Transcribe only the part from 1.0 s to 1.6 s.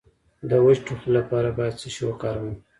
لپاره